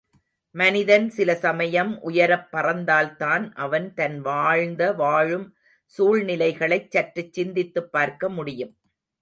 [0.55, 5.47] மனிதன் சில சமயம் உயரப் பறந்தால்தான் அவன் தன் வாழ்ந்த வாழும்
[5.91, 8.73] சூழ்நிலைகளைச் சற்றுச் சிந்தித்துப் பார்க்க முடியும்.